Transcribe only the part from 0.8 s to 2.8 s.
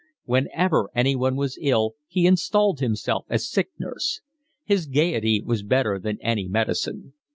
anyone was ill he installed